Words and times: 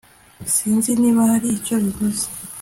sinzi 0.53 0.91
niba 1.01 1.21
hari 1.31 1.47
icyo 1.57 1.75
bivuze 1.83 2.25